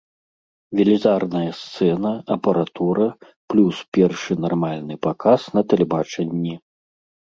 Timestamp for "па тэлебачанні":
5.57-6.53